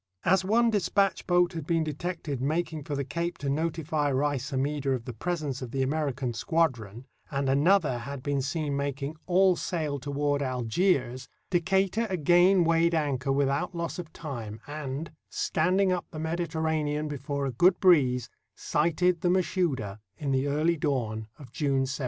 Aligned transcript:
As 0.25 0.43
one 0.43 0.71
dis 0.71 0.89
patch 0.89 1.27
boat 1.27 1.53
had 1.53 1.67
been 1.67 1.83
detected 1.83 2.41
making 2.41 2.85
for 2.85 2.95
the 2.95 3.03
cape 3.03 3.37
to 3.37 3.49
notify 3.51 4.09
Rais 4.09 4.49
Hammida 4.49 4.95
of 4.95 5.05
the 5.05 5.13
presence 5.13 5.61
of 5.61 5.69
the 5.69 5.83
American 5.83 6.33
squadron, 6.33 7.05
and 7.29 7.47
another 7.47 7.99
had 7.99 8.23
been 8.23 8.41
seen 8.41 8.75
making 8.75 9.15
all 9.27 9.55
sail 9.55 9.99
302 9.99 9.99
THE 9.99 10.09
BARBARY 10.09 10.39
PIRATES 10.39 10.39
toward 10.39 10.41
Algiers, 11.21 11.29
Decatur 11.51 12.07
again 12.09 12.63
weighed 12.63 12.95
anchor 12.95 13.31
without 13.31 13.75
loss 13.75 13.99
of 13.99 14.11
time, 14.11 14.59
and, 14.65 15.11
standing 15.29 15.91
up 15.91 16.07
the 16.09 16.17
Mediterranean 16.17 17.07
before 17.07 17.45
a 17.45 17.51
good 17.51 17.79
breeze, 17.79 18.27
sighted 18.55 19.21
the 19.21 19.29
Mashouda 19.29 19.99
in 20.17 20.31
the 20.31 20.47
early 20.47 20.77
dawn 20.77 21.27
of 21.37 21.51
June 21.51 21.85
17. 21.85 21.99